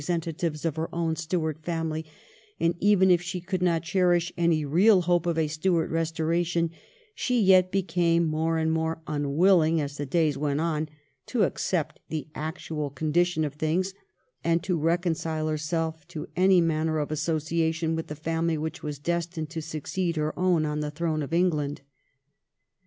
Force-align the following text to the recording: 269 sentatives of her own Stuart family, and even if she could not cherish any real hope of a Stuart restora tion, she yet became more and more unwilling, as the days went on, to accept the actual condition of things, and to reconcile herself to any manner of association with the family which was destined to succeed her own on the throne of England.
269 0.03 0.33
sentatives 0.33 0.65
of 0.65 0.77
her 0.77 0.89
own 0.91 1.15
Stuart 1.15 1.59
family, 1.61 2.03
and 2.59 2.73
even 2.79 3.11
if 3.11 3.21
she 3.21 3.39
could 3.39 3.61
not 3.61 3.83
cherish 3.83 4.33
any 4.35 4.65
real 4.65 5.03
hope 5.03 5.27
of 5.27 5.37
a 5.37 5.47
Stuart 5.47 5.91
restora 5.91 6.43
tion, 6.43 6.71
she 7.13 7.39
yet 7.39 7.71
became 7.71 8.25
more 8.27 8.57
and 8.57 8.71
more 8.71 8.99
unwilling, 9.05 9.79
as 9.79 9.97
the 9.97 10.07
days 10.07 10.39
went 10.39 10.59
on, 10.59 10.89
to 11.27 11.43
accept 11.43 11.99
the 12.09 12.27
actual 12.33 12.89
condition 12.89 13.45
of 13.45 13.53
things, 13.53 13.93
and 14.43 14.63
to 14.63 14.75
reconcile 14.75 15.47
herself 15.47 16.07
to 16.07 16.27
any 16.35 16.61
manner 16.61 16.97
of 16.97 17.11
association 17.11 17.95
with 17.95 18.07
the 18.07 18.15
family 18.15 18.57
which 18.57 18.81
was 18.81 18.97
destined 18.97 19.51
to 19.51 19.61
succeed 19.61 20.15
her 20.15 20.33
own 20.35 20.65
on 20.65 20.79
the 20.79 20.89
throne 20.89 21.21
of 21.21 21.31
England. 21.31 21.81